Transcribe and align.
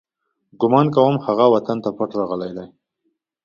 ګمان 0.61 0.87
کوم، 0.95 1.15
هغه 1.25 1.45
وطن 1.53 1.77
ته 1.83 1.89
پټ 1.97 2.09
راغلی 2.19 2.51
دی. 2.57 2.67